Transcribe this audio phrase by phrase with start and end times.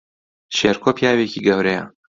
[0.57, 1.83] شێرکۆ پیاوێکی گەورەیە